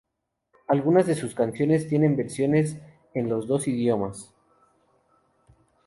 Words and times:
Algunas 0.67 1.05
de 1.05 1.13
sus 1.13 1.35
canciones 1.35 1.87
tienen 1.87 2.15
versiones 2.15 2.75
en 3.13 3.29
los 3.29 3.45
dos 3.47 3.67
idiomas. 3.67 4.33